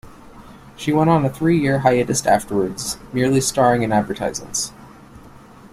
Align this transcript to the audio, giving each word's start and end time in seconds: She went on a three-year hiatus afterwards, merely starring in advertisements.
She 0.77 0.91
went 0.91 1.11
on 1.11 1.25
a 1.25 1.29
three-year 1.29 1.77
hiatus 1.81 2.25
afterwards, 2.25 2.97
merely 3.13 3.39
starring 3.39 3.83
in 3.83 3.91
advertisements. 3.91 4.71